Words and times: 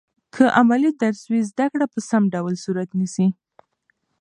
که 0.33 0.43
عملي 0.59 0.91
درس 1.01 1.21
وي، 1.31 1.41
زده 1.51 1.65
کړه 1.71 1.85
په 1.93 1.99
سم 2.09 2.23
ډول 2.33 2.53
صورت 2.65 2.89
نیسي. 2.99 3.27